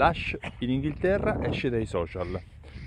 Lush 0.00 0.34
in 0.60 0.70
Inghilterra 0.70 1.44
esce 1.44 1.68
dai 1.68 1.84
social. 1.84 2.40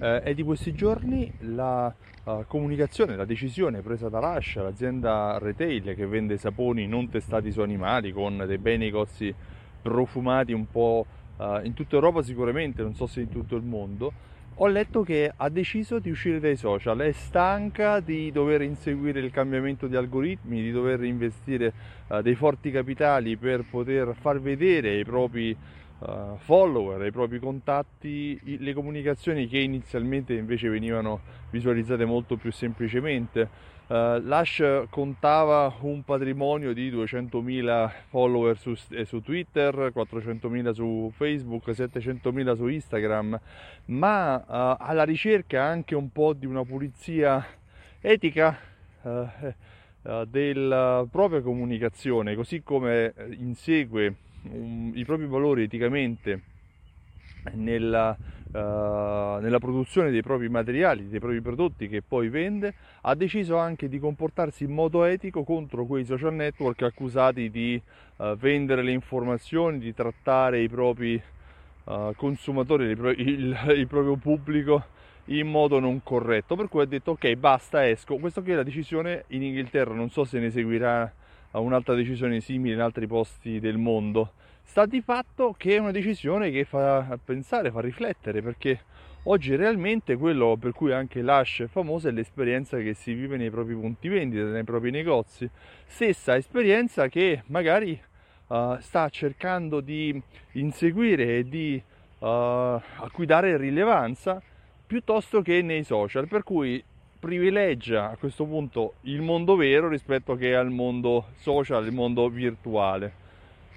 Eh, 0.00 0.22
è 0.22 0.34
di 0.34 0.42
questi 0.42 0.74
giorni 0.74 1.32
la 1.40 1.94
uh, 2.24 2.44
comunicazione, 2.48 3.14
la 3.14 3.24
decisione 3.24 3.80
presa 3.80 4.08
da 4.08 4.18
Lush, 4.18 4.56
l'azienda 4.56 5.38
retail 5.38 5.94
che 5.94 6.04
vende 6.06 6.36
saponi 6.36 6.88
non 6.88 7.08
testati 7.08 7.52
su 7.52 7.60
animali 7.60 8.10
con 8.10 8.42
dei 8.44 8.58
bei 8.58 8.76
negozi 8.76 9.32
profumati 9.80 10.52
un 10.52 10.68
po' 10.68 11.06
uh, 11.36 11.60
in 11.62 11.74
tutta 11.74 11.94
Europa 11.94 12.22
sicuramente, 12.22 12.82
non 12.82 12.94
so 12.96 13.06
se 13.06 13.20
in 13.20 13.28
tutto 13.28 13.54
il 13.54 13.62
mondo, 13.62 14.12
ho 14.56 14.66
letto 14.66 15.02
che 15.02 15.32
ha 15.34 15.48
deciso 15.48 16.00
di 16.00 16.10
uscire 16.10 16.40
dai 16.40 16.56
social, 16.56 16.98
è 16.98 17.12
stanca 17.12 18.00
di 18.00 18.32
dover 18.32 18.62
inseguire 18.62 19.20
il 19.20 19.30
cambiamento 19.30 19.86
di 19.86 19.94
algoritmi, 19.94 20.60
di 20.60 20.72
dover 20.72 21.04
investire 21.04 21.72
uh, 22.08 22.20
dei 22.20 22.34
forti 22.34 22.72
capitali 22.72 23.36
per 23.36 23.64
poter 23.70 24.12
far 24.18 24.40
vedere 24.40 24.88
ai 24.90 25.04
propri 25.04 25.56
uh, 25.98 26.36
follower, 26.36 27.00
ai 27.00 27.10
propri 27.10 27.38
contatti 27.38 28.38
le 28.58 28.72
comunicazioni 28.72 29.46
che 29.46 29.58
inizialmente 29.58 30.34
invece 30.34 30.68
venivano 30.68 31.20
visualizzate 31.50 32.04
molto 32.04 32.36
più 32.36 32.52
semplicemente. 32.52 33.74
Uh, 33.86 34.18
Lush 34.18 34.86
contava 34.90 35.72
un 35.82 36.02
patrimonio 36.02 36.72
di 36.72 36.90
200.000 36.90 37.90
follower 38.08 38.58
su, 38.58 38.74
eh, 38.90 39.04
su, 39.04 39.20
Twitter, 39.20 39.92
400.000 39.94 40.70
su 40.72 41.12
Facebook, 41.14 41.68
700.000 41.68 42.56
su 42.56 42.66
Instagram, 42.66 43.40
ma 43.86 44.34
uh, 44.36 44.76
alla 44.82 45.04
ricerca 45.04 45.62
anche 45.62 45.94
un 45.94 46.10
po' 46.10 46.32
di 46.32 46.46
una 46.46 46.64
pulizia 46.64 47.46
etica 48.00 48.58
uh, 49.02 49.26
della 50.26 51.06
propria 51.08 51.40
comunicazione, 51.40 52.34
così 52.34 52.64
come 52.64 53.14
insegue 53.38 54.14
um, 54.52 54.92
i 54.94 55.04
propri 55.04 55.26
valori 55.26 55.64
eticamente 55.64 56.54
nella, 57.54 58.16
uh, 58.52 58.58
nella, 59.40 59.58
produzione 59.58 60.10
dei 60.10 60.22
propri 60.22 60.48
materiali, 60.48 61.08
dei 61.08 61.20
propri 61.20 61.40
prodotti 61.40 61.88
che 61.88 62.02
poi 62.02 62.28
vende, 62.28 62.74
ha 63.02 63.14
deciso 63.14 63.56
anche 63.56 63.88
di 63.88 63.98
comportarsi 63.98 64.64
in 64.64 64.72
modo 64.72 65.04
etico 65.04 65.44
contro 65.44 65.86
quei 65.86 66.04
social 66.04 66.34
network 66.34 66.82
accusati 66.82 67.50
di 67.50 67.80
uh, 68.16 68.34
vendere 68.36 68.82
le 68.82 68.92
informazioni, 68.92 69.78
di 69.78 69.94
trattare 69.94 70.60
i 70.60 70.68
propri 70.68 71.20
uh, 71.84 72.12
consumatori, 72.16 72.84
il, 72.84 73.14
il, 73.18 73.58
il, 73.76 73.86
proprio 73.86 74.16
pubblico 74.16 74.84
in 75.26 75.48
modo 75.48 75.78
non 75.78 76.02
corretto. 76.02 76.56
Per 76.56 76.68
cui 76.68 76.82
ha 76.82 76.86
detto 76.86 77.12
ok 77.12 77.34
basta 77.34 77.86
esco. 77.88 78.16
Questa 78.16 78.42
qui 78.42 78.52
è 78.52 78.54
la 78.54 78.62
decisione 78.62 79.24
in 79.28 79.42
Inghilterra, 79.42 79.94
non 79.94 80.10
so 80.10 80.24
se 80.24 80.38
ne 80.38 80.50
seguirà 80.50 81.12
un'altra 81.60 81.94
decisione 81.94 82.40
simile 82.40 82.74
in 82.74 82.80
altri 82.80 83.06
posti 83.06 83.60
del 83.60 83.78
mondo 83.78 84.32
sta 84.66 84.84
di 84.84 85.00
fatto 85.00 85.54
che 85.56 85.76
è 85.76 85.78
una 85.78 85.90
decisione 85.90 86.50
che 86.50 86.64
fa 86.64 87.18
pensare, 87.24 87.70
fa 87.70 87.80
riflettere, 87.80 88.42
perché 88.42 88.80
oggi 89.22 89.56
realmente 89.56 90.16
quello 90.16 90.56
per 90.58 90.72
cui 90.72 90.92
anche 90.92 91.22
l'Ash 91.22 91.62
è 91.62 91.66
famosa 91.66 92.10
è 92.10 92.12
l'esperienza 92.12 92.76
che 92.78 92.92
si 92.92 93.14
vive 93.14 93.38
nei 93.38 93.50
propri 93.50 93.74
punti 93.74 94.08
vendita, 94.08 94.44
nei 94.44 94.64
propri 94.64 94.90
negozi. 94.90 95.48
Stessa 95.86 96.36
esperienza 96.36 97.08
che 97.08 97.42
magari 97.46 97.98
uh, 98.48 98.78
sta 98.80 99.08
cercando 99.08 99.80
di 99.80 100.20
inseguire 100.52 101.38
e 101.38 101.48
di 101.48 101.82
uh, 102.18 102.26
a 102.26 103.08
cui 103.12 103.24
dare 103.24 103.56
rilevanza 103.56 104.42
piuttosto 104.86 105.40
che 105.40 105.62
nei 105.62 105.84
social, 105.84 106.28
per 106.28 106.42
cui 106.42 106.82
privilegia 107.26 108.10
a 108.10 108.16
questo 108.16 108.44
punto 108.44 108.94
il 109.02 109.20
mondo 109.20 109.56
vero 109.56 109.88
rispetto 109.88 110.36
che 110.36 110.54
al 110.54 110.70
mondo 110.70 111.26
social, 111.38 111.84
il 111.84 111.92
mondo 111.92 112.28
virtuale. 112.28 113.24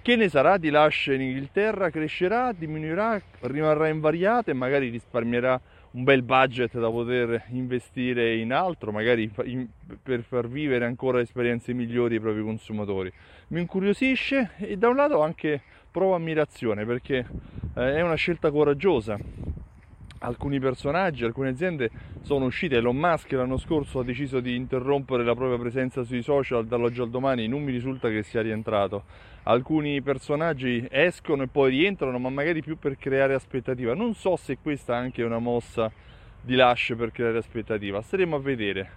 Che 0.00 0.16
ne 0.16 0.30
sarà 0.30 0.56
di 0.56 0.70
Lush 0.70 1.06
in 1.08 1.20
Inghilterra? 1.20 1.90
Crescerà, 1.90 2.52
diminuirà, 2.52 3.20
rimarrà 3.42 3.88
invariata 3.88 4.50
e 4.50 4.54
magari 4.54 4.88
risparmierà 4.88 5.60
un 5.90 6.04
bel 6.04 6.22
budget 6.22 6.78
da 6.78 6.90
poter 6.90 7.44
investire 7.50 8.36
in 8.36 8.52
altro, 8.52 8.92
magari 8.92 9.30
per 10.02 10.22
far 10.22 10.48
vivere 10.48 10.86
ancora 10.86 11.20
esperienze 11.20 11.74
migliori 11.74 12.14
ai 12.14 12.20
propri 12.20 12.42
consumatori. 12.42 13.12
Mi 13.48 13.60
incuriosisce 13.60 14.52
e 14.56 14.78
da 14.78 14.88
un 14.88 14.96
lato 14.96 15.22
anche 15.22 15.60
provo 15.90 16.14
ammirazione 16.14 16.86
perché 16.86 17.26
eh, 17.76 17.94
è 17.96 18.00
una 18.00 18.16
scelta 18.16 18.50
coraggiosa 18.50 19.18
alcuni 20.24 20.58
personaggi, 20.58 21.24
alcune 21.24 21.50
aziende 21.50 21.90
sono 22.22 22.46
uscite. 22.46 22.76
Elon 22.76 22.96
Musk 22.96 23.30
l'anno 23.32 23.58
scorso 23.58 24.00
ha 24.00 24.04
deciso 24.04 24.40
di 24.40 24.56
interrompere 24.56 25.22
la 25.22 25.34
propria 25.34 25.58
presenza 25.58 26.02
sui 26.02 26.22
social 26.22 26.66
dall'oggi 26.66 27.00
al 27.00 27.10
domani, 27.10 27.46
non 27.46 27.62
mi 27.62 27.70
risulta 27.70 28.08
che 28.08 28.22
sia 28.22 28.40
rientrato. 28.40 29.04
Alcuni 29.44 30.00
personaggi 30.00 30.86
escono 30.90 31.42
e 31.42 31.48
poi 31.48 31.70
rientrano, 31.70 32.18
ma 32.18 32.30
magari 32.30 32.62
più 32.62 32.78
per 32.78 32.96
creare 32.96 33.34
aspettativa. 33.34 33.94
Non 33.94 34.14
so 34.14 34.36
se 34.36 34.58
questa 34.60 34.94
è 34.94 34.96
anche 34.96 35.22
una 35.22 35.38
mossa 35.38 35.92
di 36.40 36.56
Lush 36.56 36.94
per 36.96 37.10
creare 37.10 37.38
aspettativa, 37.38 38.00
staremo 38.00 38.36
a 38.36 38.40
vedere. 38.40 38.90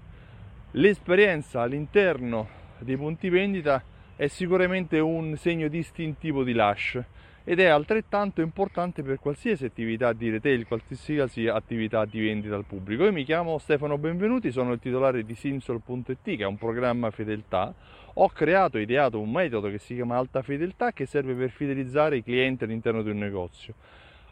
L'esperienza 0.72 1.62
all'interno 1.62 2.48
dei 2.80 2.98
punti 2.98 3.30
vendita 3.30 3.84
è 4.16 4.28
sicuramente 4.28 5.00
un 5.00 5.36
segno 5.38 5.68
distintivo 5.68 6.44
di 6.44 6.54
Lush 6.54 7.02
ed 7.50 7.62
è 7.62 7.68
altrettanto 7.68 8.42
importante 8.42 9.04
per 9.04 9.20
qualsiasi 9.20 9.64
attività 9.64 10.12
di 10.12 10.30
retail, 10.30 10.68
qualsiasi 10.68 11.48
attività 11.48 12.04
di 12.04 12.20
vendita 12.20 12.56
al 12.56 12.66
pubblico. 12.66 13.06
Io 13.06 13.14
mi 13.14 13.24
chiamo 13.24 13.58
Stefano 13.58 13.98
Benvenuti, 13.98 14.52
sono 14.52 14.74
il 14.74 14.80
titolare 14.80 15.24
di 15.24 15.34
Simsol.it 15.34 16.18
che 16.24 16.44
è 16.44 16.46
un 16.46 16.58
programma 16.58 17.10
fedeltà. 17.10 17.74
Ho 18.16 18.28
creato 18.32 18.78
e 18.78 18.82
ideato 18.82 19.22
un 19.22 19.32
metodo 19.32 19.70
che 19.70 19.78
si 19.78 19.96
chiama 19.96 20.18
Alta 20.18 20.42
Fedeltà 20.42 20.92
che 20.92 21.06
serve 21.06 21.36
per 21.36 21.50
fidelizzare 21.52 22.18
i 22.18 22.24
clienti 22.24 22.66
all'interno 22.66 23.02
di 23.02 23.12
un 23.12 23.18
negozio. 23.18 23.76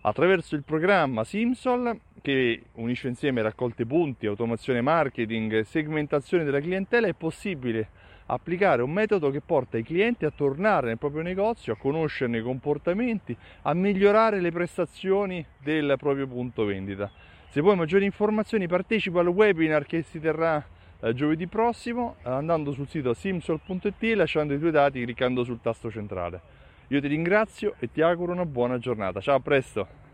Attraverso 0.02 0.56
il 0.56 0.64
programma 0.64 1.24
Simsol, 1.24 1.98
che 2.22 2.64
unisce 2.74 3.08
insieme 3.08 3.42
raccolte 3.42 3.86
punti, 3.86 4.26
automazione 4.26 4.82
marketing 4.82 5.62
segmentazione 5.62 6.44
della 6.44 6.60
clientela, 6.60 7.08
è 7.08 7.14
possibile 7.14 7.88
applicare 8.28 8.82
un 8.82 8.92
metodo 8.92 9.30
che 9.30 9.42
porta 9.42 9.78
i 9.78 9.84
clienti 9.84 10.26
a 10.26 10.32
tornare 10.32 10.88
nel 10.88 10.98
proprio 10.98 11.22
negozio, 11.22 11.74
a 11.74 11.78
conoscerne 11.78 12.40
i 12.40 12.42
comportamenti, 12.42 13.36
a 13.64 13.74
migliorare 13.74 14.42
le 14.42 14.52
prestazioni 14.52 15.46
del 15.62 15.96
proprio 15.98 16.28
punto 16.28 16.66
vendita. 16.66 17.12
Se 17.50 17.62
vuoi 17.62 17.76
maggiori 17.76 18.06
informazioni 18.06 18.68
partecipa 18.68 19.20
al 19.20 19.28
webinar 19.28 19.86
che 19.86 20.02
si 20.02 20.20
terrà 20.20 20.64
eh, 21.00 21.14
giovedì 21.14 21.48
prossimo 21.48 22.16
andando 22.24 22.72
sul 22.72 22.88
sito 22.88 23.14
simsol.it 23.14 24.04
e 24.04 24.16
lasciando 24.16 24.54
i 24.54 24.60
tuoi 24.60 24.72
dati 24.72 25.04
cliccando 25.04 25.44
sul 25.44 25.62
tasto 25.62 25.92
centrale. 25.92 26.42
Io 26.90 27.02
ti 27.02 27.08
ringrazio 27.08 27.76
e 27.80 27.92
ti 27.92 28.02
auguro 28.02 28.32
una 28.32 28.46
buona 28.46 28.78
giornata. 28.78 29.20
Ciao, 29.22 29.36
a 29.36 29.40
presto! 29.40 30.05